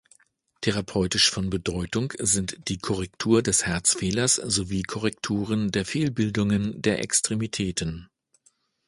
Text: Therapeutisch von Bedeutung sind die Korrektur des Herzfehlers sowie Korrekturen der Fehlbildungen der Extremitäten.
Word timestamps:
Therapeutisch 0.63 1.29
von 1.29 1.51
Bedeutung 1.51 2.11
sind 2.17 2.67
die 2.69 2.79
Korrektur 2.79 3.43
des 3.43 3.67
Herzfehlers 3.67 4.33
sowie 4.37 4.81
Korrekturen 4.81 5.69
der 5.69 5.85
Fehlbildungen 5.85 6.81
der 6.81 7.01
Extremitäten. 7.03 8.09